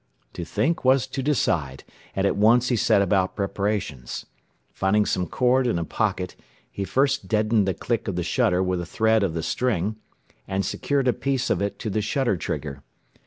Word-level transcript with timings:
To 0.33 0.43
think 0.43 0.83
was 0.83 1.05
to 1.05 1.21
decide, 1.21 1.83
and 2.15 2.25
at 2.25 2.35
once 2.35 2.69
he 2.69 2.75
set 2.75 3.03
about 3.03 3.35
preparations. 3.35 4.25
Finding 4.73 5.05
some 5.05 5.27
cord 5.27 5.67
in 5.67 5.77
a 5.77 5.83
pocket, 5.85 6.35
he 6.71 6.83
first 6.85 7.27
deadened 7.27 7.67
the 7.67 7.75
click 7.75 8.07
of 8.07 8.15
the 8.15 8.23
shutter 8.23 8.63
with 8.63 8.81
a 8.81 8.85
thread 8.87 9.21
of 9.21 9.35
the 9.35 9.43
string, 9.43 9.97
and 10.47 10.65
secured 10.65 11.07
a 11.07 11.13
piece 11.13 11.51
of 11.51 11.61
it 11.61 11.77
to 11.77 11.91
the 11.91 12.01
shutter 12.01 12.35
trigger. 12.35 12.81